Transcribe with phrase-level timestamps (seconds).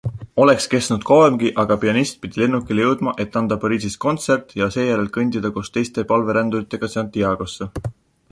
[0.43, 5.51] Oleks kestnud kauemgi, aga pianist pidi lennukile jõudma, et anda Pariisis kontsert ja seejärel kõndida
[5.59, 7.69] koos teiste palveränduritega Santiagosse.